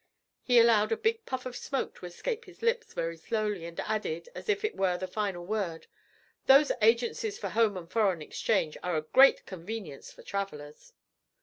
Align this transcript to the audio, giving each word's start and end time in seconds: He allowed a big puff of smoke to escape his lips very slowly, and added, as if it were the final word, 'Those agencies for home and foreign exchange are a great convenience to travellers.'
He 0.41 0.57
allowed 0.57 0.91
a 0.91 0.97
big 0.97 1.27
puff 1.27 1.45
of 1.45 1.55
smoke 1.55 1.93
to 1.97 2.07
escape 2.07 2.45
his 2.45 2.63
lips 2.63 2.95
very 2.95 3.17
slowly, 3.17 3.65
and 3.67 3.79
added, 3.81 4.29
as 4.33 4.49
if 4.49 4.65
it 4.65 4.75
were 4.75 4.97
the 4.97 5.05
final 5.07 5.45
word, 5.45 5.85
'Those 6.47 6.71
agencies 6.81 7.37
for 7.37 7.49
home 7.49 7.77
and 7.77 7.87
foreign 7.87 8.19
exchange 8.23 8.79
are 8.81 8.97
a 8.97 9.03
great 9.03 9.45
convenience 9.45 10.15
to 10.15 10.23
travellers.' 10.23 10.93